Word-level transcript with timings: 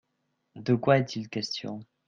De 0.55 0.73
quoi 0.73 0.97
est-il 0.97 1.29
question? 1.29 1.85